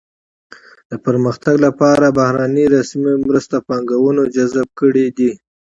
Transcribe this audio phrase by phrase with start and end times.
[0.89, 5.31] د پرمختګ لپاره بهرنیو رسمي مرستو پانګونه جذب کړې ده.